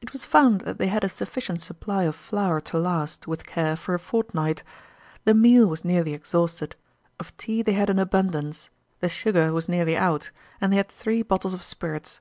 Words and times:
It 0.00 0.12
was 0.12 0.24
found 0.24 0.62
that 0.62 0.78
they 0.78 0.88
had 0.88 1.04
a 1.04 1.08
sufficient 1.08 1.62
supply 1.62 2.02
of 2.02 2.16
flour 2.16 2.60
to 2.62 2.76
last, 2.76 3.28
with 3.28 3.46
care, 3.46 3.76
for 3.76 3.94
a 3.94 4.00
fortnight. 4.00 4.64
The 5.26 5.32
meal 5.32 5.68
was 5.68 5.84
nearly 5.84 6.12
exhausted; 6.12 6.74
of 7.20 7.30
tea 7.36 7.62
they 7.62 7.74
had 7.74 7.88
an 7.88 8.00
abundance; 8.00 8.68
the 8.98 9.08
sugar 9.08 9.52
was 9.52 9.68
nearly 9.68 9.96
out, 9.96 10.32
and 10.60 10.72
they 10.72 10.76
had 10.76 10.88
three 10.88 11.22
bottles 11.22 11.54
of 11.54 11.62
spirits. 11.62 12.18